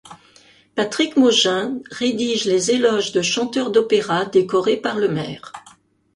Patrick 0.73 1.15
Maugein 1.15 1.79
rédige 1.91 2.45
les 2.45 2.71
éloges 2.71 3.11
de 3.11 3.21
chanteurs 3.21 3.69
d'opéra 3.69 4.25
décorés 4.25 4.77
par 4.77 4.95
le 4.97 5.09
maire. 5.09 5.53